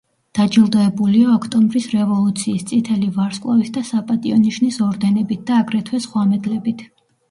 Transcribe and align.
დაჯილდოებულია 0.37 1.27
ოქტომბრის 1.39 1.85
რევოლუციის, 1.99 2.65
წითელი 2.73 3.13
ვარსკვლავის 3.21 3.73
და 3.79 3.87
საპატიო 3.93 4.43
ნიშნის 4.43 4.85
ორდენებით 4.91 5.49
და 5.53 5.65
აგრეთვე 5.65 6.07
სხვა 6.11 6.31
მედლებით. 6.37 6.89